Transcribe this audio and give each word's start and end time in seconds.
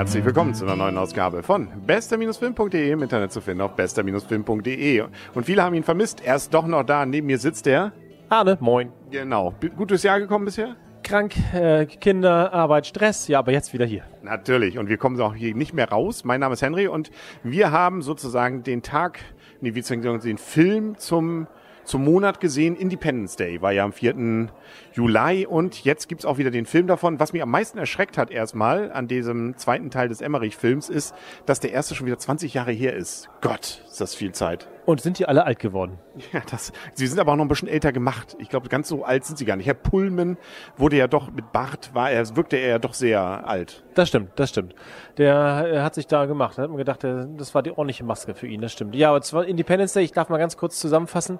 Herzlich 0.00 0.24
willkommen 0.24 0.54
zu 0.54 0.64
einer 0.64 0.76
neuen 0.76 0.96
Ausgabe 0.96 1.42
von 1.42 1.68
bester-film.de 1.86 2.90
im 2.90 3.02
Internet 3.02 3.32
zu 3.32 3.42
finden 3.42 3.60
auf 3.60 3.76
bester-film.de. 3.76 5.04
Und 5.34 5.44
viele 5.44 5.62
haben 5.62 5.74
ihn 5.74 5.82
vermisst. 5.82 6.22
Er 6.24 6.36
ist 6.36 6.54
doch 6.54 6.66
noch 6.66 6.84
da. 6.84 7.04
Neben 7.04 7.26
mir 7.26 7.36
sitzt 7.36 7.66
er. 7.66 7.92
Arne, 8.30 8.56
moin. 8.62 8.90
Genau. 9.10 9.50
B- 9.50 9.68
Gut 9.68 9.90
durchs 9.90 10.02
Jahr 10.04 10.18
gekommen 10.18 10.46
bisher? 10.46 10.74
Krank, 11.02 11.34
äh, 11.52 11.84
Kinder, 11.84 12.50
Arbeit, 12.50 12.86
Stress, 12.86 13.28
ja, 13.28 13.40
aber 13.40 13.52
jetzt 13.52 13.74
wieder 13.74 13.84
hier. 13.84 14.04
Natürlich. 14.22 14.78
Und 14.78 14.88
wir 14.88 14.96
kommen 14.96 15.20
auch 15.20 15.34
hier 15.34 15.54
nicht 15.54 15.74
mehr 15.74 15.90
raus. 15.90 16.24
Mein 16.24 16.40
Name 16.40 16.54
ist 16.54 16.62
Henry 16.62 16.88
und 16.88 17.10
wir 17.42 17.70
haben 17.70 18.00
sozusagen 18.00 18.62
den 18.62 18.80
Tag, 18.80 19.18
nee, 19.60 19.74
wie 19.74 19.82
den 19.82 20.38
Film 20.38 20.96
zum, 20.96 21.46
zum 21.90 22.04
Monat 22.04 22.38
gesehen. 22.38 22.76
Independence 22.76 23.34
Day 23.34 23.60
war 23.60 23.72
ja 23.72 23.84
am 23.84 23.92
4. 23.92 24.48
Juli 24.92 25.44
und 25.44 25.84
jetzt 25.84 26.08
gibt's 26.08 26.24
auch 26.24 26.38
wieder 26.38 26.52
den 26.52 26.64
Film 26.64 26.86
davon. 26.86 27.18
Was 27.18 27.32
mich 27.32 27.42
am 27.42 27.50
meisten 27.50 27.78
erschreckt 27.78 28.16
hat 28.16 28.30
erstmal 28.30 28.92
an 28.92 29.08
diesem 29.08 29.56
zweiten 29.56 29.90
Teil 29.90 30.08
des 30.08 30.20
Emmerich-Films 30.20 30.88
ist, 30.88 31.16
dass 31.46 31.58
der 31.58 31.72
erste 31.72 31.96
schon 31.96 32.06
wieder 32.06 32.18
20 32.18 32.54
Jahre 32.54 32.70
her 32.70 32.94
ist. 32.94 33.28
Gott, 33.40 33.82
ist 33.88 34.00
das 34.00 34.14
viel 34.14 34.30
Zeit. 34.30 34.68
Und 34.86 35.00
sind 35.00 35.18
die 35.18 35.26
alle 35.26 35.44
alt 35.44 35.58
geworden? 35.58 35.98
Ja, 36.32 36.40
das, 36.50 36.72
sie 36.94 37.06
sind 37.06 37.18
aber 37.18 37.32
auch 37.32 37.36
noch 37.36 37.44
ein 37.44 37.48
bisschen 37.48 37.68
älter 37.68 37.92
gemacht. 37.92 38.36
Ich 38.38 38.48
glaube, 38.48 38.68
ganz 38.68 38.88
so 38.88 39.04
alt 39.04 39.24
sind 39.24 39.38
sie 39.38 39.44
gar 39.44 39.56
nicht. 39.56 39.66
Herr 39.66 39.74
Pullman 39.74 40.36
wurde 40.76 40.96
ja 40.96 41.06
doch 41.06 41.30
mit 41.30 41.52
Bart, 41.52 41.94
war 41.94 42.10
er, 42.10 42.36
wirkte 42.36 42.56
er 42.56 42.68
ja 42.68 42.78
doch 42.78 42.94
sehr 42.94 43.20
alt. 43.20 43.84
Das 43.94 44.08
stimmt, 44.08 44.30
das 44.36 44.50
stimmt. 44.50 44.74
Der 45.18 45.66
äh, 45.72 45.80
hat 45.80 45.94
sich 45.94 46.06
da 46.06 46.26
gemacht. 46.26 46.58
Da 46.58 46.62
hat 46.62 46.68
man 46.68 46.78
gedacht, 46.78 47.04
das 47.04 47.54
war 47.54 47.62
die 47.62 47.70
ordentliche 47.70 48.04
Maske 48.04 48.34
für 48.34 48.46
ihn, 48.46 48.60
das 48.60 48.72
stimmt. 48.72 48.94
Ja, 48.94 49.10
aber 49.10 49.22
zwar 49.22 49.44
Independence 49.46 49.92
Day, 49.92 50.04
ich 50.04 50.12
darf 50.12 50.28
mal 50.28 50.38
ganz 50.38 50.56
kurz 50.56 50.78
zusammenfassen. 50.78 51.38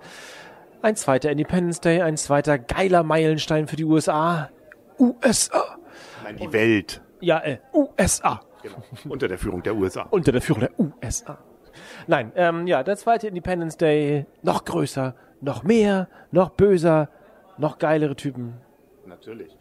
Ein 0.83 0.97
zweiter 0.97 1.31
Independence 1.31 1.81
Day, 1.81 2.01
ein 2.01 2.17
zweiter 2.17 2.59
geiler 2.59 3.03
Meilenstein 3.03 3.69
für 3.69 3.77
die 3.77 3.85
USA. 3.85 4.51
USA. 4.99 5.77
Nein, 6.25 6.37
die 6.37 6.53
Welt. 6.53 7.03
Ja, 7.21 7.39
äh, 7.41 7.59
USA. 7.75 8.41
Genau. 8.63 8.83
Unter 9.09 9.29
der 9.29 9.39
Führung 9.39 9.63
der 9.63 9.75
USA. 9.75 10.07
Unter 10.11 10.33
der 10.33 10.41
Führung 10.41 10.61
der 10.61 10.71
USA. 10.79 11.39
Nein, 12.07 12.33
ähm, 12.35 12.67
ja, 12.67 12.83
der 12.83 12.97
zweite 12.97 13.29
Independence 13.29 13.77
Day, 13.77 14.27
noch 14.43 14.65
größer, 14.65 15.15
noch 15.41 15.63
mehr, 15.63 16.09
noch 16.31 16.51
böser, 16.51 17.09
noch 17.59 17.79
geilere 17.79 18.17
Typen. 18.17 18.55
Natürlich. 19.07 19.57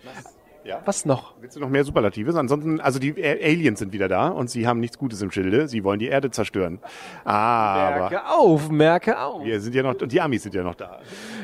Ja. 0.64 0.81
Was 0.86 1.06
noch? 1.06 1.36
Willst 1.40 1.56
du 1.56 1.62
noch 1.62 1.70
mehr 1.70 1.84
Superlatives? 1.84 2.36
Ansonsten, 2.36 2.81
also 2.81 3.00
die 3.00 3.16
Aliens 3.23 3.80
sind 3.80 3.94
wieder 3.94 4.08
da 4.08 4.28
und 4.28 4.50
sie 4.50 4.67
haben 4.67 4.80
nichts 4.80 4.97
Gutes 4.97 5.22
im 5.22 5.31
Schilde. 5.31 5.67
Sie 5.67 5.84
wollen 5.84 6.00
die 6.00 6.08
Erde 6.08 6.31
zerstören. 6.31 6.80
Aber 7.23 8.09
Merke 8.09 8.30
auf, 8.30 8.70
merke 8.70 9.20
auf. 9.20 9.44
wir 9.44 9.59
sind 9.62 9.73
ja 9.73 9.84
noch, 9.84 9.95
die 9.95 10.22
Amis 10.22 10.44
sind 10.44 10.53
ja 10.53 10.64
noch 10.64 10.75
da. 10.75 11.00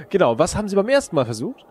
Genau, 0.09 0.37
was 0.37 0.55
haben 0.55 0.67
Sie 0.67 0.75
beim 0.75 0.89
ersten 0.89 1.15
Mal 1.15 1.25
versucht? 1.25 1.65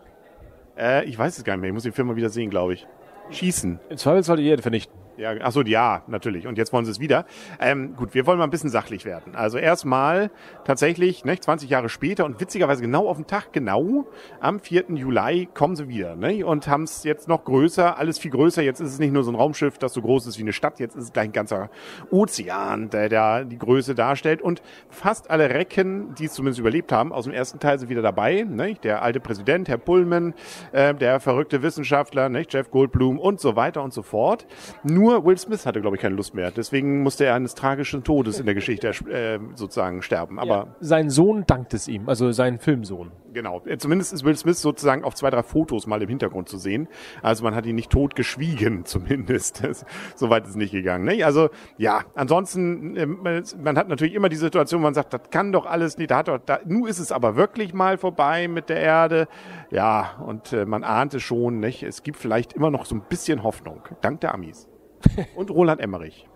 Äh, 0.77 1.05
ich 1.05 1.17
weiß 1.17 1.37
es 1.37 1.43
gar 1.43 1.53
nicht 1.53 1.61
mehr. 1.61 1.69
Ich 1.69 1.73
muss 1.73 1.83
den 1.83 1.93
Film 1.93 2.07
mal 2.07 2.15
wieder 2.15 2.29
sehen, 2.29 2.49
glaube 2.49 2.73
ich. 2.73 2.87
Schießen. 3.29 3.79
Im 3.89 3.97
Zweifelsfall 3.97 4.37
die 4.37 4.47
Erde 4.47 4.61
vernichten. 4.61 5.04
Ja, 5.17 5.33
ach 5.41 5.51
so, 5.51 5.61
ja, 5.61 6.03
natürlich. 6.07 6.45
Und 6.45 6.57
jetzt 6.57 6.73
wollen 6.73 6.83
sie 6.83 6.91
es 6.91 6.99
wieder. 6.99 7.25
Ähm, 7.59 7.95
gut, 7.95 8.13
wir 8.13 8.25
wollen 8.25 8.37
mal 8.37 8.43
ein 8.43 8.49
bisschen 8.49 8.69
sachlich 8.69 9.05
werden. 9.05 9.35
Also 9.35 9.57
erstmal 9.57 10.29
tatsächlich, 10.65 11.23
ne, 11.23 11.39
20 11.39 11.69
Jahre 11.69 11.87
später 11.87 12.25
und 12.25 12.41
witzigerweise 12.41 12.81
genau 12.81 13.07
auf 13.07 13.15
den 13.15 13.25
Tag, 13.25 13.53
genau 13.53 14.07
am 14.41 14.59
4. 14.59 14.85
Juli 14.89 15.47
kommen 15.53 15.77
sie 15.77 15.87
wieder 15.87 16.15
ne, 16.17 16.43
und 16.43 16.67
haben 16.67 16.83
es 16.83 17.03
jetzt 17.03 17.29
noch 17.29 17.45
größer, 17.45 17.97
alles 17.97 18.19
viel 18.19 18.31
größer. 18.31 18.61
Jetzt 18.61 18.81
ist 18.81 18.91
es 18.91 18.99
nicht 18.99 19.13
nur 19.13 19.23
so 19.23 19.31
ein 19.31 19.35
Raumschiff, 19.35 19.77
das 19.77 19.93
so 19.93 20.01
groß 20.01 20.27
ist 20.27 20.37
wie 20.37 20.41
eine 20.41 20.53
Stadt, 20.53 20.79
jetzt 20.79 20.95
ist 20.95 21.03
es 21.03 21.13
gleich 21.13 21.29
ein 21.29 21.31
ganzer 21.31 21.69
Ozean, 22.11 22.89
der 22.89 23.07
da 23.07 23.43
die 23.45 23.57
Größe 23.57 23.95
darstellt. 23.95 24.41
Und 24.41 24.61
fast 24.89 25.31
alle 25.31 25.49
Recken, 25.49 26.13
die 26.15 26.25
es 26.25 26.33
zumindest 26.33 26.59
überlebt 26.59 26.91
haben, 26.91 27.13
aus 27.13 27.23
dem 27.23 27.33
ersten 27.33 27.59
Teil 27.59 27.79
sind 27.79 27.89
wieder 27.89 28.01
dabei. 28.01 28.43
Ne? 28.43 28.75
Der 28.83 29.01
alte 29.01 29.21
Präsident, 29.21 29.69
Herr 29.69 29.77
Pullman, 29.77 30.33
äh, 30.73 30.93
der 30.93 31.21
verrückte 31.21 31.63
Wissenschaftler, 31.63 32.27
ne? 32.27 32.45
Jeff 32.49 32.69
Goldblum 32.69 33.17
und 33.17 33.39
so 33.39 33.55
weiter 33.55 33.81
und 33.81 33.93
so 33.93 34.01
fort. 34.01 34.45
Nur 34.83 35.04
Will 35.07 35.37
Smith 35.37 35.65
hatte, 35.65 35.81
glaube 35.81 35.95
ich, 35.95 36.01
keine 36.01 36.15
Lust 36.15 36.33
mehr. 36.33 36.51
Deswegen 36.51 37.03
musste 37.03 37.25
er 37.25 37.35
eines 37.35 37.55
tragischen 37.55 38.03
Todes 38.03 38.39
in 38.39 38.45
der 38.45 38.55
Geschichte 38.55 38.87
äh, 38.87 39.39
sozusagen 39.55 40.01
sterben. 40.01 40.39
Aber 40.39 40.55
Ja. 40.55 40.75
Sein 40.79 41.09
Sohn 41.09 41.45
dankt 41.45 41.73
es 41.73 41.87
ihm, 41.87 42.07
also 42.09 42.31
sein 42.31 42.59
Filmsohn. 42.59 43.11
genau, 43.33 43.61
äh, 43.65 43.77
zumindest 43.77 44.13
ist 44.13 44.23
Will 44.23 44.35
Smith 44.37 44.61
sozusagen 44.61 45.03
auf 45.03 45.15
zwei, 45.15 45.29
drei 45.29 45.43
Fotos 45.43 45.87
mal 45.87 46.01
im 46.01 46.09
Hintergrund 46.09 46.49
zu 46.49 46.57
sehen. 46.57 46.87
Also 47.21 47.43
man 47.43 47.55
hat 47.55 47.65
ihn 47.65 47.75
nicht 47.75 47.91
tot 47.91 48.15
geschwiegen, 48.15 48.85
zumindest. 48.85 49.63
Das, 49.63 49.85
so 50.15 50.29
weit 50.29 50.43
ist 50.43 50.51
es 50.51 50.55
nicht 50.55 50.71
gegangen. 50.71 51.05
Ne? 51.05 51.23
Also 51.23 51.49
ja, 51.77 52.01
ansonsten, 52.15 52.95
ähm, 52.95 53.19
man 53.61 53.77
hat 53.77 53.89
natürlich 53.89 54.13
immer 54.13 54.29
die 54.29 54.35
Situation, 54.35 54.81
man 54.81 54.93
sagt, 54.93 55.13
das 55.13 55.29
kann 55.29 55.51
doch 55.51 55.65
alles 55.65 55.97
nicht, 55.97 56.11
da 56.11 56.17
hat 56.17 56.27
doch, 56.27 56.39
da, 56.45 56.59
nun 56.65 56.87
ist 56.87 56.99
es 56.99 57.11
aber 57.11 57.35
wirklich 57.35 57.73
mal 57.73 57.97
vorbei 57.97 58.47
mit 58.47 58.69
der 58.69 58.79
Erde. 58.79 59.27
Ja, 59.71 60.15
und 60.25 60.53
äh, 60.53 60.65
man 60.65 60.83
ahnte 60.83 61.19
schon, 61.19 61.59
nicht? 61.59 61.83
es 61.83 62.03
gibt 62.03 62.17
vielleicht 62.17 62.53
immer 62.53 62.71
noch 62.71 62.85
so 62.85 62.95
ein 62.95 63.03
bisschen 63.07 63.43
Hoffnung, 63.43 63.81
dank 64.01 64.21
der 64.21 64.33
Amis. 64.33 64.67
Und 65.35 65.51
Roland 65.51 65.81
Emmerich. 65.81 66.27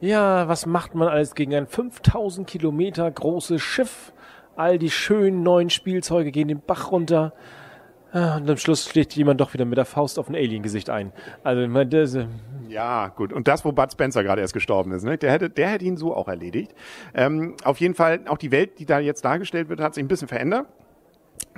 Ja, 0.00 0.48
was 0.48 0.66
macht 0.66 0.94
man 0.94 1.08
alles 1.08 1.34
gegen 1.34 1.54
ein 1.54 1.66
5000 1.66 2.46
Kilometer 2.46 3.10
großes 3.10 3.62
Schiff? 3.62 4.12
All 4.56 4.78
die 4.78 4.90
schönen 4.90 5.42
neuen 5.42 5.70
Spielzeuge 5.70 6.30
gehen 6.30 6.48
den 6.48 6.60
Bach 6.60 6.92
runter. 6.92 7.32
Ah, 8.12 8.36
Und 8.36 8.48
am 8.48 8.56
Schluss 8.56 8.88
schlägt 8.88 9.16
jemand 9.16 9.40
doch 9.40 9.54
wieder 9.54 9.64
mit 9.64 9.76
der 9.76 9.84
Faust 9.84 10.20
auf 10.20 10.28
ein 10.28 10.36
Alien-Gesicht 10.36 10.88
ein. 10.88 11.12
Also, 11.42 11.66
das, 11.84 12.14
äh, 12.14 12.26
Ja, 12.68 13.08
gut. 13.08 13.32
Und 13.32 13.48
das, 13.48 13.64
wo 13.64 13.72
Bud 13.72 13.90
Spencer 13.90 14.22
gerade 14.22 14.40
erst 14.40 14.54
gestorben 14.54 14.92
ist, 14.92 15.02
ne? 15.02 15.18
der, 15.18 15.32
hätte, 15.32 15.50
der 15.50 15.68
hätte 15.68 15.84
ihn 15.84 15.96
so 15.96 16.14
auch 16.14 16.28
erledigt. 16.28 16.72
Ähm, 17.12 17.56
auf 17.64 17.80
jeden 17.80 17.94
Fall, 17.94 18.20
auch 18.28 18.38
die 18.38 18.52
Welt, 18.52 18.78
die 18.78 18.86
da 18.86 19.00
jetzt 19.00 19.24
dargestellt 19.24 19.68
wird, 19.68 19.80
hat 19.80 19.94
sich 19.94 20.04
ein 20.04 20.08
bisschen 20.08 20.28
verändert. 20.28 20.66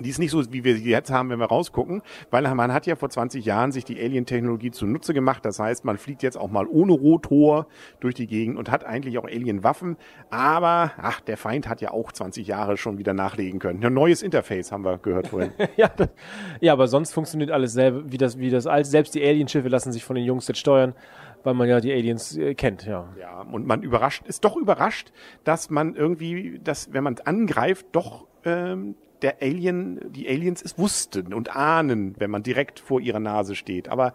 Die 0.00 0.10
ist 0.10 0.18
nicht 0.18 0.30
so, 0.30 0.52
wie 0.52 0.62
wir 0.62 0.76
sie 0.76 0.90
jetzt 0.90 1.10
haben, 1.10 1.30
wenn 1.30 1.38
wir 1.38 1.46
rausgucken, 1.46 2.02
weil 2.30 2.42
man 2.54 2.72
hat 2.72 2.86
ja 2.86 2.96
vor 2.96 3.08
20 3.08 3.44
Jahren 3.46 3.72
sich 3.72 3.84
die 3.84 3.98
Alien-Technologie 3.98 4.70
zunutze 4.70 5.14
gemacht. 5.14 5.44
Das 5.44 5.58
heißt, 5.58 5.86
man 5.86 5.96
fliegt 5.96 6.22
jetzt 6.22 6.36
auch 6.36 6.50
mal 6.50 6.66
ohne 6.66 6.92
Rotor 6.92 7.66
durch 8.00 8.14
die 8.14 8.26
Gegend 8.26 8.58
und 8.58 8.70
hat 8.70 8.84
eigentlich 8.84 9.16
auch 9.16 9.24
Alien-Waffen. 9.24 9.96
Aber, 10.28 10.92
ach, 10.98 11.20
der 11.20 11.38
Feind 11.38 11.66
hat 11.66 11.80
ja 11.80 11.92
auch 11.92 12.12
20 12.12 12.46
Jahre 12.46 12.76
schon 12.76 12.98
wieder 12.98 13.14
nachlegen 13.14 13.58
können. 13.58 13.82
Ein 13.82 13.94
neues 13.94 14.22
Interface 14.22 14.70
haben 14.70 14.84
wir 14.84 14.98
gehört 14.98 15.28
vorhin. 15.28 15.52
ja, 15.76 15.88
das, 15.88 16.08
ja, 16.60 16.74
aber 16.74 16.88
sonst 16.88 17.12
funktioniert 17.12 17.50
alles 17.50 17.72
selber, 17.72 18.02
wie 18.10 18.18
das, 18.18 18.38
wie 18.38 18.50
das 18.50 18.66
alte. 18.66 18.88
Selbst 18.88 19.14
die 19.14 19.24
Alienschiffe 19.24 19.68
lassen 19.68 19.92
sich 19.92 20.04
von 20.04 20.16
den 20.16 20.26
Jungs 20.26 20.46
jetzt 20.46 20.58
steuern, 20.58 20.94
weil 21.42 21.54
man 21.54 21.68
ja 21.68 21.80
die 21.80 21.92
Aliens 21.92 22.36
äh, 22.36 22.54
kennt, 22.54 22.84
ja. 22.84 23.08
Ja, 23.18 23.40
und 23.40 23.66
man 23.66 23.82
überrascht, 23.82 24.26
ist 24.26 24.44
doch 24.44 24.56
überrascht, 24.56 25.12
dass 25.44 25.70
man 25.70 25.94
irgendwie, 25.94 26.60
dass, 26.62 26.92
wenn 26.92 27.04
man 27.04 27.16
angreift, 27.24 27.86
doch 27.92 28.26
ähm, 28.44 28.94
der 29.26 29.42
Alien, 29.42 29.98
die 30.12 30.28
Aliens 30.28 30.62
es 30.62 30.78
wussten 30.78 31.34
und 31.34 31.56
ahnen, 31.56 32.14
wenn 32.18 32.30
man 32.30 32.44
direkt 32.44 32.78
vor 32.78 33.00
ihrer 33.00 33.18
Nase 33.18 33.56
steht. 33.56 33.88
Aber 33.88 34.14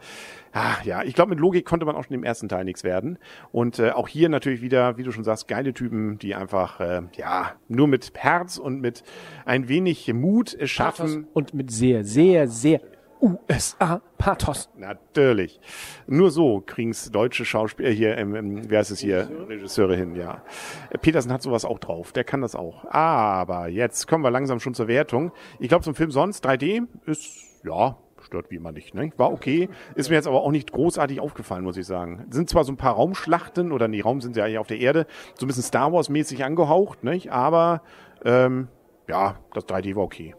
ah, 0.53 0.75
ja, 0.85 1.03
ich 1.03 1.16
glaube, 1.16 1.31
mit 1.31 1.39
Logik 1.41 1.66
konnte 1.66 1.85
man 1.85 1.97
auch 1.97 2.05
schon 2.05 2.16
im 2.16 2.23
ersten 2.23 2.47
Teil 2.47 2.63
nichts 2.63 2.85
werden. 2.85 3.17
Und 3.51 3.77
äh, 3.79 3.91
auch 3.91 4.07
hier 4.07 4.29
natürlich 4.29 4.61
wieder, 4.61 4.97
wie 4.97 5.03
du 5.03 5.11
schon 5.11 5.25
sagst, 5.25 5.49
geile 5.49 5.73
Typen, 5.73 6.17
die 6.17 6.33
einfach 6.33 6.79
äh, 6.79 7.01
ja 7.17 7.55
nur 7.67 7.89
mit 7.89 8.13
Herz 8.16 8.57
und 8.57 8.79
mit 8.79 9.03
ein 9.44 9.67
wenig 9.67 10.13
Mut 10.13 10.55
es 10.57 10.69
schaffen. 10.69 11.28
Und 11.33 11.53
mit 11.53 11.72
sehr, 11.72 12.05
sehr, 12.05 12.47
sehr 12.47 12.79
USA-Pathos. 13.22 14.70
Natürlich. 14.76 15.59
Nur 16.08 16.32
so 16.32 16.62
kriegen's 16.66 17.12
deutsche 17.12 17.46
Schauspieler 17.46 17.90
hier, 17.90 18.18
ähm, 18.18 18.36
ähm, 18.36 18.62
wer 18.70 18.82
ist 18.82 18.90
es 18.92 19.00
hier? 19.00 19.30
Regisseure 19.48 19.96
hin, 19.96 20.16
ja. 20.16 20.44
Äh, 20.90 20.98
Petersen 20.98 21.32
hat 21.32 21.42
sowas 21.42 21.66
auch 21.66 21.80
drauf, 21.80 22.12
der 22.12 22.24
kann 22.24 22.42
das 22.42 22.56
auch. 22.56 22.86
Aber 22.86 23.68
jetzt 23.68 24.08
kommen 24.08 24.24
wir 24.24 24.32
langsam 24.32 24.59
schon 24.59 24.74
zur 24.74 24.88
Wertung. 24.88 25.32
Ich 25.59 25.70
glaube, 25.70 25.84
zum 25.84 25.96
Film 25.96 26.12
sonst 26.12 26.46
3D 26.46 26.88
ist, 27.06 27.64
ja, 27.64 27.98
stört 28.24 28.50
wie 28.52 28.56
immer 28.56 28.72
nicht. 28.72 28.94
Ne? 28.94 29.12
War 29.18 29.32
okay, 29.32 29.70
ist 29.96 30.09
mir 30.09 30.16
jetzt 30.16 30.28
aber 30.28 30.42
auch 30.42 30.52
nicht 30.52 30.72
großartig 30.72 31.20
aufgefallen, 31.20 31.64
muss 31.64 31.78
ich 31.78 31.86
sagen. 31.86 32.26
Sind 32.30 32.50
zwar 32.50 32.64
so 32.64 32.72
ein 32.72 32.78
paar 32.78 32.94
Raumschlachten, 32.94 33.72
oder 33.72 33.88
nee, 33.88 34.02
Raum 34.02 34.22
sind 34.22 34.34
sie 34.34 34.40
ja 34.40 34.46
eigentlich 34.46 34.59
auf 34.59 34.68
der 34.68 34.80
Erde, 34.80 35.06
so 35.36 35.46
ein 35.46 35.48
bisschen 35.48 35.64
Star 35.64 35.92
Wars-mäßig 35.92 36.44
angehaucht, 36.44 37.03
nicht? 37.03 37.32
aber 37.32 37.82
ähm, 38.24 38.68
ja, 39.08 39.36
das 39.53 39.66
3D 39.66 39.96
war 39.96 40.03
okay. 40.03 40.35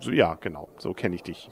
So, 0.00 0.10
ja, 0.10 0.36
genau, 0.40 0.68
so 0.78 0.94
kenne 0.94 1.14
ich 1.14 1.22
dich. 1.22 1.50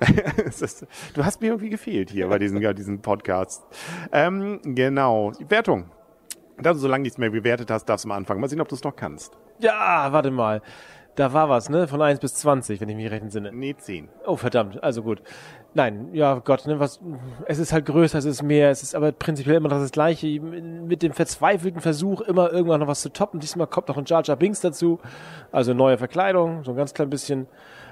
Ist, 0.46 0.86
du 1.14 1.24
hast 1.24 1.40
mir 1.40 1.48
irgendwie 1.48 1.70
gefehlt 1.70 2.10
hier 2.10 2.28
bei 2.28 2.38
diesen, 2.38 2.60
ja, 2.60 2.72
diesen 2.72 3.02
Podcasts. 3.02 3.66
Ähm, 4.12 4.60
genau, 4.62 5.32
Wertung. 5.48 5.90
Da 6.56 6.72
du 6.72 6.78
so 6.78 6.88
lange 6.88 7.02
nichts 7.02 7.18
mehr 7.18 7.30
bewertet 7.30 7.70
hast, 7.70 7.86
darfst 7.86 8.04
du 8.04 8.08
mal 8.08 8.16
anfangen. 8.16 8.40
Mal 8.40 8.48
sehen, 8.48 8.60
ob 8.60 8.68
du 8.68 8.74
es 8.74 8.84
noch 8.84 8.94
kannst. 8.94 9.36
Ja, 9.58 10.12
warte 10.12 10.30
mal. 10.30 10.62
Da 11.16 11.32
war 11.32 11.48
was, 11.48 11.68
ne? 11.68 11.88
Von 11.88 12.00
1 12.00 12.20
bis 12.20 12.34
20, 12.34 12.80
wenn 12.80 12.88
ich 12.88 12.96
mich 12.96 13.10
recht 13.10 13.22
entsinne. 13.22 13.50
Nee, 13.52 13.74
10. 13.76 14.08
Oh, 14.26 14.36
verdammt. 14.36 14.82
Also 14.82 15.02
gut. 15.02 15.22
Nein, 15.72 16.08
ja 16.12 16.40
Gott, 16.44 16.66
ne, 16.66 16.80
was, 16.80 17.00
es 17.46 17.58
ist 17.60 17.72
halt 17.72 17.86
größer, 17.86 18.18
es 18.18 18.24
ist 18.24 18.42
mehr, 18.42 18.70
es 18.70 18.82
ist 18.82 18.96
aber 18.96 19.12
prinzipiell 19.12 19.56
immer 19.56 19.68
noch 19.68 19.78
das 19.78 19.92
Gleiche, 19.92 20.40
mit 20.40 21.02
dem 21.02 21.12
verzweifelten 21.12 21.80
Versuch, 21.80 22.22
immer 22.22 22.50
irgendwann 22.52 22.80
noch 22.80 22.88
was 22.88 23.02
zu 23.02 23.12
toppen. 23.12 23.38
Diesmal 23.38 23.68
kommt 23.68 23.86
noch 23.88 23.96
ein 23.96 24.04
Jar 24.04 24.24
Jar 24.24 24.36
Binks 24.36 24.60
dazu, 24.60 24.98
also 25.52 25.72
neue 25.72 25.96
Verkleidung, 25.96 26.64
so 26.64 26.72
ein 26.72 26.76
ganz 26.76 26.92
klein 26.92 27.10
bisschen. 27.10 27.46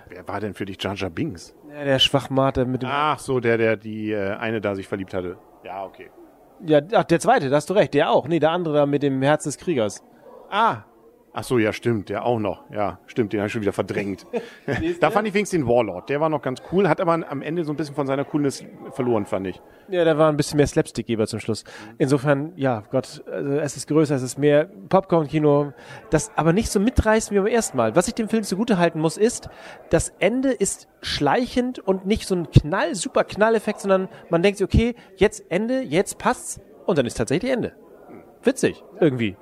Wer 0.09 0.27
war 0.27 0.41
denn 0.41 0.55
für 0.55 0.65
dich 0.65 0.83
Jar 0.83 0.95
Jar 0.95 1.11
Binks? 1.11 1.55
Ja, 1.73 1.85
der 1.85 1.99
Schwachmate 1.99 2.65
mit 2.65 2.83
dem, 2.83 2.89
Ach 2.93 3.19
so, 3.19 3.41
der, 3.41 3.59
der 3.59 3.77
die 3.77 4.13
äh, 4.13 4.35
eine 4.37 4.61
da 4.61 4.75
sich 4.75 4.89
verliebt 4.89 5.15
hatte. 5.15 5.37
Ja, 5.65 5.85
okay. 5.85 6.11
ja, 6.67 6.81
ach, 6.93 7.05
der 7.05 7.21
zweite, 7.21 7.51
da 7.51 7.57
hast 7.57 7.69
du 7.71 7.75
recht, 7.75 7.95
der 7.95 8.11
auch. 8.11 8.27
Nee, 8.29 8.39
der 8.39 8.51
andere 8.51 8.75
da 8.75 8.87
mit 8.87 9.03
dem 9.03 9.21
Herz 9.23 9.45
des 9.45 9.59
Kriegers. 9.59 10.03
Ah, 10.51 10.83
Ach 11.33 11.45
so, 11.45 11.59
ja, 11.59 11.73
stimmt, 11.73 12.09
der 12.09 12.25
auch 12.25 12.39
noch. 12.39 12.71
Ja, 12.71 12.99
stimmt, 13.07 13.33
den 13.33 13.41
habe 13.41 13.47
ich 13.47 13.53
schon 13.53 13.63
wieder 13.63 13.73
verdrängt. 13.73 14.27
da 15.01 15.11
fand 15.11 15.29
ich 15.29 15.35
wenigstens 15.35 15.61
den 15.61 15.69
Warlord. 15.69 16.09
Der 16.09 16.21
war 16.21 16.29
noch 16.29 16.43
ganz 16.43 16.61
cool, 16.73 16.89
hat 16.89 17.01
aber 17.01 17.13
am 17.13 17.43
Ende 17.43 17.65
so 17.65 17.73
ein 17.73 17.77
bisschen 17.77 17.95
von 17.95 18.07
seiner 18.07 18.25
Coolness 18.25 18.65
verloren, 18.93 19.27
fand 19.27 19.47
ich. 19.47 19.61
Ja, 19.89 20.05
der 20.05 20.19
war 20.19 20.31
ein 20.31 20.37
bisschen 20.37 20.57
mehr 20.57 20.67
Slapstick-Geber 20.67 21.27
zum 21.27 21.41
Schluss. 21.41 21.65
Insofern, 21.99 22.53
ja, 22.57 22.83
Gott, 22.91 23.23
also 23.31 23.53
es 23.53 23.77
ist 23.77 23.87
größer, 23.89 24.15
es 24.15 24.23
ist 24.23 24.39
mehr 24.39 24.69
Popcorn-Kino, 24.89 25.73
das 26.11 26.31
aber 26.35 26.53
nicht 26.53 26.71
so 26.71 26.81
mitreißt 26.81 27.31
wie 27.31 27.37
beim 27.37 27.47
ersten 27.47 27.77
Mal. 27.77 27.95
Was 27.95 28.09
ich 28.09 28.15
dem 28.15 28.29
Film 28.29 28.43
zugute 28.43 28.79
halten 28.79 28.99
muss, 29.01 29.17
ist, 29.17 29.49
das 29.91 30.13
Ende 30.19 30.51
ist 30.51 30.89
schleichend 31.03 31.79
und 31.79 32.07
nicht 32.07 32.27
so 32.27 32.35
ein 32.35 32.51
Knall, 32.51 32.95
super 32.95 33.25
Knalleffekt, 33.25 33.81
sondern 33.81 34.09
man 34.31 34.43
denkt 34.43 34.59
sich, 34.59 34.65
okay, 34.65 34.95
jetzt 35.17 35.45
Ende, 35.51 35.83
jetzt 35.83 36.19
passt's 36.19 36.61
und 36.87 36.99
dann 36.99 37.07
ist 37.07 37.15
tatsächlich 37.15 37.53
Ende. 37.53 37.75
Witzig, 38.43 38.83
irgendwie 38.99 39.37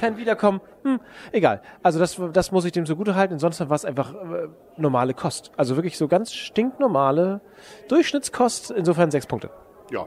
kein 0.00 0.16
Wiederkommen, 0.16 0.60
hm, 0.82 1.00
egal. 1.32 1.62
Also 1.82 1.98
das, 1.98 2.20
das 2.32 2.50
muss 2.52 2.64
ich 2.64 2.72
dem 2.72 2.86
so 2.86 2.96
gut 2.96 3.08
halten. 3.14 3.34
Ansonsten 3.34 3.68
war 3.68 3.76
es 3.76 3.84
einfach 3.84 4.14
äh, 4.14 4.48
normale 4.76 5.14
Kost. 5.14 5.52
Also 5.56 5.76
wirklich 5.76 5.98
so 5.98 6.08
ganz 6.08 6.32
stinknormale 6.32 7.40
Durchschnittskost. 7.88 8.70
Insofern 8.70 9.10
sechs 9.10 9.26
Punkte. 9.26 9.50
Ja. 9.90 10.06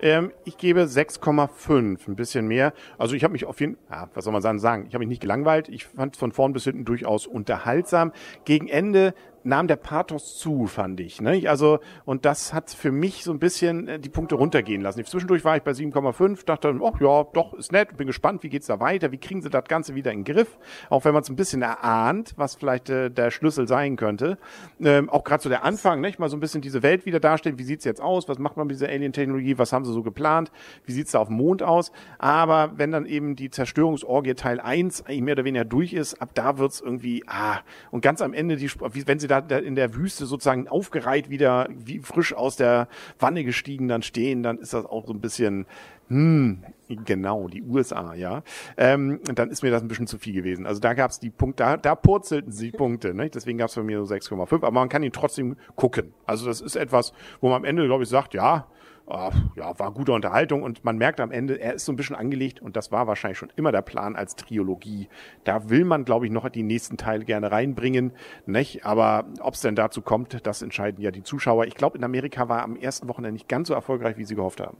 Ähm, 0.00 0.32
ich 0.44 0.58
gebe 0.58 0.82
6,5, 0.82 2.08
ein 2.08 2.16
bisschen 2.16 2.46
mehr. 2.46 2.72
Also 2.98 3.14
ich 3.14 3.24
habe 3.24 3.32
mich 3.32 3.44
auf 3.44 3.60
jeden 3.60 3.76
ja, 3.90 4.08
was 4.14 4.24
soll 4.24 4.32
man 4.32 4.58
sagen, 4.58 4.86
ich 4.88 4.94
habe 4.94 5.00
mich 5.00 5.08
nicht 5.08 5.22
gelangweilt. 5.22 5.68
Ich 5.68 5.86
fand 5.86 6.14
es 6.14 6.18
von 6.18 6.32
vorn 6.32 6.52
bis 6.52 6.64
hinten 6.64 6.84
durchaus 6.84 7.26
unterhaltsam. 7.26 8.12
Gegen 8.44 8.68
Ende 8.68 9.14
nahm 9.44 9.68
der 9.68 9.76
Pathos 9.76 10.38
zu, 10.38 10.66
fand 10.66 11.00
ich. 11.00 11.20
Ne? 11.20 11.42
Also, 11.48 11.78
und 12.04 12.24
das 12.24 12.52
hat 12.52 12.70
für 12.70 12.90
mich 12.90 13.24
so 13.24 13.30
ein 13.30 13.38
bisschen 13.38 13.88
äh, 13.88 14.00
die 14.00 14.08
Punkte 14.08 14.34
runtergehen 14.34 14.80
lassen. 14.80 15.04
Zwischendurch 15.04 15.44
war 15.44 15.56
ich 15.56 15.62
bei 15.62 15.72
7,5, 15.72 16.44
dachte, 16.44 16.74
oh 16.80 16.92
ja, 16.98 17.24
doch, 17.32 17.52
ist 17.54 17.70
nett, 17.70 17.96
bin 17.96 18.06
gespannt, 18.06 18.42
wie 18.42 18.48
geht's 18.48 18.66
da 18.66 18.80
weiter, 18.80 19.12
wie 19.12 19.18
kriegen 19.18 19.42
sie 19.42 19.50
das 19.50 19.64
Ganze 19.64 19.94
wieder 19.94 20.12
in 20.12 20.24
den 20.24 20.34
Griff, 20.34 20.58
auch 20.88 21.04
wenn 21.04 21.12
man 21.12 21.22
es 21.22 21.28
ein 21.28 21.36
bisschen 21.36 21.62
erahnt, 21.62 22.34
was 22.36 22.54
vielleicht 22.54 22.88
äh, 22.90 23.10
der 23.10 23.30
Schlüssel 23.30 23.68
sein 23.68 23.96
könnte. 23.96 24.38
Ähm, 24.80 25.10
auch 25.10 25.24
gerade 25.24 25.42
so 25.42 25.48
der 25.48 25.64
Anfang, 25.64 26.00
nicht? 26.00 26.18
mal 26.18 26.28
so 26.28 26.36
ein 26.36 26.40
bisschen 26.40 26.62
diese 26.62 26.82
Welt 26.82 27.06
wieder 27.06 27.20
darstellen, 27.20 27.58
wie 27.58 27.64
sieht's 27.64 27.84
jetzt 27.84 28.00
aus, 28.00 28.28
was 28.28 28.38
macht 28.38 28.56
man 28.56 28.66
mit 28.66 28.76
dieser 28.76 28.88
Alien-Technologie, 28.88 29.58
was 29.64 29.72
haben 29.72 29.84
sie 29.86 29.92
so 29.92 30.02
geplant, 30.02 30.52
wie 30.84 30.92
sieht's 30.92 31.12
da 31.12 31.18
auf 31.18 31.28
dem 31.28 31.38
Mond 31.38 31.62
aus, 31.62 31.90
aber 32.18 32.72
wenn 32.76 32.92
dann 32.92 33.06
eben 33.06 33.34
die 33.34 33.48
Zerstörungsorgie 33.48 34.34
Teil 34.34 34.60
1 34.60 35.04
mehr 35.08 35.32
oder 35.32 35.44
weniger 35.44 35.64
durch 35.64 35.94
ist, 35.94 36.20
ab 36.20 36.30
da 36.34 36.58
wird's 36.58 36.80
irgendwie, 36.80 37.24
ah, 37.26 37.60
und 37.90 38.02
ganz 38.02 38.20
am 38.20 38.34
Ende, 38.34 38.56
die, 38.56 38.70
wenn 39.06 39.18
sie 39.18 39.26
da 39.26 39.38
in 39.38 39.74
der 39.74 39.94
Wüste 39.94 40.26
sozusagen 40.26 40.68
aufgereiht 40.68 41.30
wieder, 41.30 41.68
wie 41.70 42.00
frisch 42.00 42.34
aus 42.34 42.56
der 42.56 42.88
Wanne 43.18 43.44
gestiegen 43.44 43.88
dann 43.88 44.02
stehen, 44.02 44.42
dann 44.42 44.58
ist 44.58 44.74
das 44.74 44.84
auch 44.84 45.06
so 45.06 45.12
ein 45.12 45.20
bisschen, 45.20 45.66
hm, 46.08 46.62
genau, 47.04 47.48
die 47.48 47.62
USA, 47.62 48.14
ja. 48.14 48.42
Ähm, 48.76 49.20
dann 49.34 49.50
ist 49.50 49.62
mir 49.62 49.70
das 49.70 49.82
ein 49.82 49.88
bisschen 49.88 50.06
zu 50.06 50.18
viel 50.18 50.34
gewesen. 50.34 50.66
Also 50.66 50.80
da 50.80 50.92
gab 50.92 51.10
es 51.10 51.18
die 51.18 51.30
Punkte, 51.30 51.62
da, 51.62 51.76
da 51.76 51.94
purzelten 51.94 52.52
sie 52.52 52.72
Punkte, 52.72 53.14
ne? 53.14 53.30
deswegen 53.30 53.58
gab 53.58 53.68
es 53.68 53.74
bei 53.74 53.82
mir 53.82 54.04
so 54.04 54.14
6,5, 54.14 54.54
aber 54.56 54.70
man 54.70 54.88
kann 54.88 55.02
ihn 55.02 55.12
trotzdem 55.12 55.56
gucken. 55.76 56.12
Also 56.26 56.46
das 56.46 56.60
ist 56.60 56.76
etwas, 56.76 57.12
wo 57.40 57.48
man 57.48 57.56
am 57.56 57.64
Ende, 57.64 57.86
glaube 57.86 58.02
ich, 58.02 58.08
sagt, 58.08 58.34
ja, 58.34 58.66
äh, 59.08 59.30
ja, 59.56 59.78
war 59.78 59.92
gute 59.92 60.12
Unterhaltung 60.12 60.62
und 60.62 60.84
man 60.84 60.96
merkt 60.96 61.20
am 61.20 61.30
Ende, 61.30 61.60
er 61.60 61.74
ist 61.74 61.84
so 61.84 61.92
ein 61.92 61.96
bisschen 61.96 62.16
angelegt 62.16 62.62
und 62.62 62.76
das 62.76 62.90
war 62.90 63.06
wahrscheinlich 63.06 63.38
schon 63.38 63.52
immer 63.56 63.72
der 63.72 63.82
Plan 63.82 64.16
als 64.16 64.36
Trilogie. 64.36 65.08
Da 65.44 65.68
will 65.68 65.84
man, 65.84 66.04
glaube 66.04 66.26
ich, 66.26 66.32
noch 66.32 66.48
die 66.48 66.62
nächsten 66.62 66.96
Teile 66.96 67.24
gerne 67.24 67.50
reinbringen, 67.50 68.12
nicht? 68.46 68.86
Aber 68.86 69.26
ob 69.40 69.54
es 69.54 69.60
denn 69.60 69.76
dazu 69.76 70.02
kommt, 70.02 70.46
das 70.46 70.62
entscheiden 70.62 71.02
ja 71.02 71.10
die 71.10 71.22
Zuschauer. 71.22 71.66
Ich 71.66 71.74
glaube, 71.74 71.98
in 71.98 72.04
Amerika 72.04 72.48
war 72.48 72.62
am 72.62 72.76
ersten 72.76 73.08
Wochenende 73.08 73.34
nicht 73.34 73.48
ganz 73.48 73.68
so 73.68 73.74
erfolgreich, 73.74 74.16
wie 74.16 74.24
sie 74.24 74.34
gehofft 74.34 74.60
haben. 74.60 74.78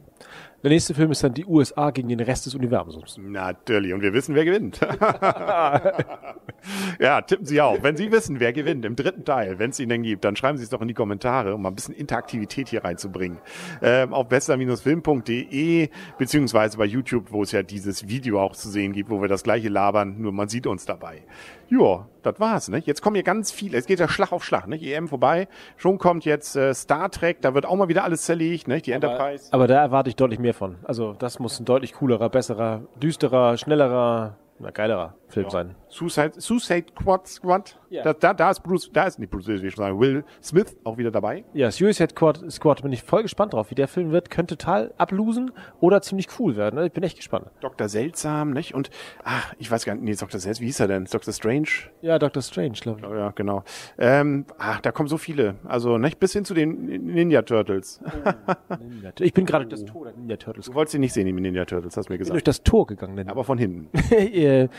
Der 0.65 0.71
nächste 0.71 0.95
Film 0.95 1.11
ist 1.11 1.23
dann 1.23 1.35
die 1.35 1.45
USA 1.45 1.91
gegen 1.91 2.09
den 2.09 2.19
Rest 2.19 2.47
des 2.47 2.55
Universums. 2.55 3.19
Natürlich. 3.21 3.93
Und 3.93 4.01
wir 4.01 4.13
wissen, 4.13 4.33
wer 4.33 4.45
gewinnt. 4.45 4.79
ja, 6.99 7.21
tippen 7.21 7.45
Sie 7.45 7.61
auch. 7.61 7.83
Wenn 7.83 7.95
Sie 7.95 8.11
wissen, 8.11 8.39
wer 8.39 8.51
gewinnt 8.51 8.83
im 8.83 8.95
dritten 8.95 9.23
Teil, 9.25 9.59
wenn 9.59 9.69
es 9.69 9.79
ihn 9.79 9.89
denn 9.89 10.01
gibt, 10.01 10.25
dann 10.25 10.35
schreiben 10.35 10.57
Sie 10.57 10.63
es 10.63 10.71
doch 10.71 10.81
in 10.81 10.87
die 10.87 10.95
Kommentare, 10.95 11.53
um 11.53 11.61
mal 11.61 11.69
ein 11.69 11.75
bisschen 11.75 11.93
Interaktivität 11.93 12.69
hier 12.69 12.83
reinzubringen. 12.83 13.37
Ähm, 13.83 14.11
auf 14.11 14.27
besser-film.de 14.27 15.89
beziehungsweise 16.17 16.79
bei 16.79 16.85
YouTube, 16.85 17.31
wo 17.31 17.43
es 17.43 17.51
ja 17.51 17.61
dieses 17.61 18.07
Video 18.07 18.41
auch 18.41 18.55
zu 18.55 18.67
sehen 18.67 18.91
gibt, 18.91 19.11
wo 19.11 19.21
wir 19.21 19.27
das 19.27 19.43
gleiche 19.43 19.69
labern, 19.69 20.19
nur 20.19 20.31
man 20.31 20.49
sieht 20.49 20.65
uns 20.65 20.85
dabei. 20.85 21.21
Ja, 21.69 22.07
das 22.21 22.39
war's, 22.39 22.69
ne? 22.69 22.81
Jetzt 22.83 23.01
kommen 23.01 23.15
hier 23.15 23.23
ganz 23.23 23.51
viele, 23.51 23.77
es 23.77 23.85
geht 23.85 23.99
ja 23.99 24.07
Schlag 24.07 24.31
auf 24.31 24.43
Schlag, 24.43 24.67
ne? 24.67 24.81
EM 24.81 25.07
vorbei, 25.07 25.47
schon 25.77 25.97
kommt 25.97 26.25
jetzt 26.25 26.55
äh, 26.55 26.73
Star 26.73 27.09
Trek, 27.09 27.41
da 27.41 27.53
wird 27.53 27.65
auch 27.65 27.75
mal 27.75 27.87
wieder 27.87 28.03
alles 28.03 28.23
zerlegt, 28.23 28.67
ne? 28.67 28.81
Die 28.81 28.91
Enterprise. 28.91 29.47
Aber, 29.51 29.63
aber 29.63 29.67
da 29.67 29.81
erwarte 29.81 30.09
ich 30.09 30.15
deutlich 30.15 30.39
mehr 30.39 30.53
von. 30.55 30.77
Also 30.83 31.13
das 31.13 31.39
muss 31.39 31.59
ein 31.59 31.65
deutlich 31.65 31.93
coolerer, 31.93 32.29
besserer, 32.29 32.81
düsterer, 33.01 33.57
schnellerer, 33.57 34.35
na, 34.59 34.71
geilerer 34.71 35.13
Film 35.27 35.45
ja. 35.45 35.49
sein. 35.49 35.75
Suicide, 35.89 36.33
Suicide 36.37 36.85
Squad, 36.91 37.27
Squad. 37.27 37.79
Ja. 37.89 38.03
Da, 38.03 38.13
da, 38.13 38.33
da 38.33 38.51
ist 38.51 38.61
Bruce, 38.61 38.89
da 38.91 39.05
ist 39.05 39.17
nicht 39.17 39.31
Bruce, 39.31 39.47
will 39.47 39.63
ich 39.63 39.73
schon 39.73 39.83
sagen, 39.83 39.99
Will 39.99 40.23
Smith 40.41 40.75
auch 40.83 40.97
wieder 40.97 41.09
dabei. 41.09 41.45
Ja, 41.53 41.71
Suicide 41.71 42.09
Squad, 42.11 42.51
Squad 42.51 42.81
bin 42.81 42.91
ich 42.91 43.01
voll 43.01 43.23
gespannt 43.23 43.53
drauf, 43.53 43.71
wie 43.71 43.75
der 43.75 43.87
Film 43.87 44.11
wird. 44.11 44.29
Könnte 44.29 44.57
total 44.57 44.93
ablosen 44.97 45.51
oder 45.79 46.01
ziemlich 46.01 46.27
cool 46.39 46.55
werden. 46.55 46.75
Ne? 46.75 46.87
Ich 46.87 46.91
bin 46.91 47.03
echt 47.03 47.17
gespannt. 47.17 47.47
Dr. 47.61 47.89
Seltsam, 47.89 48.51
nicht? 48.51 48.75
Und, 48.75 48.89
ach, 49.23 49.53
ich 49.57 49.71
weiß 49.71 49.85
gar 49.85 49.95
nicht, 49.95 50.03
nee, 50.03 50.15
Dr. 50.15 50.39
Seltsam, 50.39 50.61
wie 50.61 50.67
hieß 50.67 50.79
er 50.81 50.87
denn? 50.87 51.05
Dr. 51.05 51.33
Strange? 51.33 51.67
Ja, 52.01 52.19
Dr. 52.19 52.41
Strange, 52.41 52.77
glaube 52.81 52.99
ich. 52.99 53.07
Oh, 53.07 53.15
ja, 53.15 53.31
genau. 53.31 53.63
Ähm, 53.97 54.45
ach, 54.57 54.81
da 54.81 54.91
kommen 54.91 55.09
so 55.09 55.17
viele. 55.17 55.55
Also, 55.63 55.97
nicht? 55.97 56.19
Bis 56.19 56.33
hin 56.33 56.45
zu 56.45 56.53
den 56.53 56.85
Ninja 56.85 57.41
Turtles. 57.41 57.99
Oh, 58.03 58.75
Ninja. 58.79 59.11
Ich 59.19 59.33
bin 59.33 59.45
gerade 59.45 59.65
durch 59.65 59.81
das 59.81 59.91
Tor 59.91 60.05
der 60.05 60.13
Ninja 60.13 60.37
Turtles. 60.37 60.67
Du 60.67 60.73
wolltest 60.73 60.91
sie 60.93 60.99
nicht 60.99 61.13
sehen, 61.13 61.25
die 61.25 61.33
Ninja 61.33 61.65
Turtles, 61.65 61.97
hast 61.97 62.09
du 62.09 62.13
mir 62.13 62.17
gesagt. 62.17 62.35
Ich 62.35 62.43
bin 62.43 62.45
durch 62.45 62.57
das 62.57 62.63
Tor 62.63 62.85
gegangen. 62.85 63.29
Aber 63.29 63.43
von 63.43 63.57
hinten. 63.57 63.89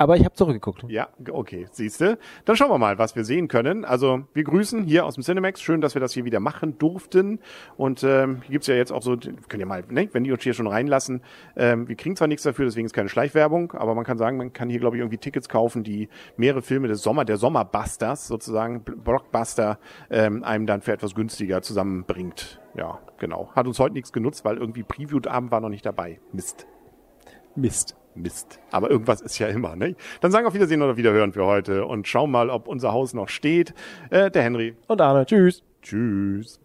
Aber 0.00 0.16
ich 0.16 0.24
habe 0.24 0.34
zurückgeguckt. 0.34 0.84
Ja, 0.88 1.10
okay, 1.30 1.66
siehste. 1.72 2.18
Dann 2.46 2.56
schauen 2.56 2.70
wir 2.70 2.78
mal, 2.78 2.96
was 2.96 3.16
wir 3.16 3.24
sehen 3.26 3.48
können. 3.48 3.84
Also 3.84 4.22
wir 4.32 4.44
grüßen 4.44 4.84
hier 4.84 5.04
aus 5.04 5.12
dem 5.12 5.22
Cinemax. 5.22 5.60
Schön, 5.60 5.82
dass 5.82 5.92
wir 5.92 6.00
das 6.00 6.14
hier 6.14 6.24
wieder 6.24 6.40
machen 6.40 6.78
durften. 6.78 7.38
Und 7.76 8.02
ähm, 8.02 8.40
hier 8.40 8.52
gibt's 8.52 8.66
ja 8.66 8.76
jetzt 8.76 8.92
auch 8.92 9.02
so, 9.02 9.18
können 9.18 9.60
ja 9.60 9.66
mal, 9.66 9.84
ne, 9.90 10.08
wenn 10.12 10.24
die 10.24 10.32
uns 10.32 10.42
hier 10.42 10.54
schon 10.54 10.68
reinlassen, 10.68 11.20
ähm, 11.54 11.86
wir 11.86 11.96
kriegen 11.96 12.16
zwar 12.16 12.28
nichts 12.28 12.44
dafür, 12.44 12.64
deswegen 12.64 12.86
ist 12.86 12.94
keine 12.94 13.10
Schleichwerbung, 13.10 13.72
aber 13.72 13.94
man 13.94 14.06
kann 14.06 14.16
sagen, 14.16 14.38
man 14.38 14.54
kann 14.54 14.70
hier, 14.70 14.80
glaube 14.80 14.96
ich, 14.96 15.00
irgendwie 15.00 15.18
Tickets 15.18 15.50
kaufen, 15.50 15.84
die 15.84 16.08
mehrere 16.38 16.62
Filme 16.62 16.88
des 16.88 17.02
Sommer, 17.02 17.26
der 17.26 17.36
Sommerbusters, 17.36 18.26
sozusagen, 18.26 18.82
Blockbuster, 18.82 19.78
ähm, 20.08 20.42
einem 20.44 20.64
dann 20.64 20.80
für 20.80 20.92
etwas 20.92 21.14
günstiger 21.14 21.60
zusammenbringt. 21.60 22.58
Ja, 22.74 23.00
genau. 23.18 23.50
Hat 23.54 23.66
uns 23.66 23.78
heute 23.78 23.92
nichts 23.92 24.14
genutzt, 24.14 24.46
weil 24.46 24.56
irgendwie 24.56 24.82
Preview-Abend 24.82 25.50
war 25.50 25.60
noch 25.60 25.68
nicht 25.68 25.84
dabei. 25.84 26.20
Mist. 26.32 26.66
Mist. 27.54 27.99
Mist. 28.22 28.58
Aber 28.70 28.90
irgendwas 28.90 29.20
ist 29.20 29.38
ja 29.38 29.48
immer, 29.48 29.76
ne? 29.76 29.96
Dann 30.20 30.30
sagen 30.30 30.44
wir 30.44 30.48
auf 30.48 30.54
Wiedersehen 30.54 30.82
oder 30.82 30.96
Wiederhören 30.96 31.32
für 31.32 31.44
heute 31.44 31.84
und 31.86 32.06
schauen 32.08 32.30
mal, 32.30 32.50
ob 32.50 32.68
unser 32.68 32.92
Haus 32.92 33.14
noch 33.14 33.28
steht. 33.28 33.74
Äh, 34.10 34.30
der 34.30 34.42
Henry. 34.42 34.76
Und 34.86 35.00
Arne. 35.00 35.26
Tschüss. 35.26 35.62
Tschüss. 35.82 36.60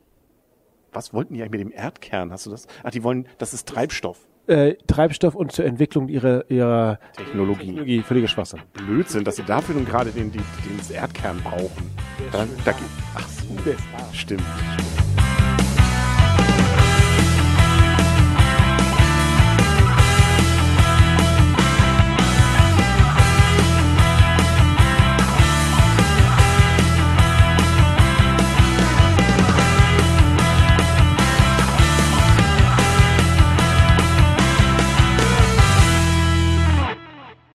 Was 0.94 1.14
wollten 1.14 1.34
die 1.34 1.42
eigentlich 1.42 1.52
mit 1.52 1.62
dem 1.62 1.72
Erdkern? 1.72 2.32
Hast 2.32 2.46
du 2.46 2.52
das? 2.52 2.68
Ach, 2.84 2.92
die 2.92 3.04
wollen, 3.04 3.28
das 3.38 3.54
ist 3.54 3.68
Treibstoff. 3.68 4.20
Äh, 4.48 4.76
Treibstoff 4.88 5.36
und 5.36 5.52
zur 5.52 5.66
Entwicklung 5.66 6.08
ihrer, 6.08 6.50
ihrer 6.50 7.00
Technologie. 7.18 7.66
Technologie. 7.66 8.02
Völliger 8.04 8.28
Schwachsinn. 8.28 8.62
Blödsinn, 8.74 9.24
dass 9.24 9.38
sie 9.38 9.44
dafür 9.44 9.76
nun 9.76 9.86
gerade 9.86 10.12
den, 10.12 10.32
den, 10.32 10.44
den 10.64 10.96
Erdkern 10.96 11.42
brauchen. 11.44 11.92
Dann, 12.32 12.48
da, 12.64 12.74
ach 13.16 13.28
so, 13.28 13.46
stimmt. 14.14 14.42
stimmt. 14.44 14.95